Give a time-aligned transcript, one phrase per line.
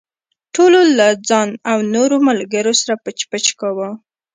[0.55, 3.89] ټولو له ځان او نورو ملګرو سره پچ پچ کاوه.